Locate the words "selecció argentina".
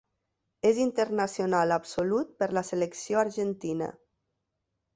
2.73-3.93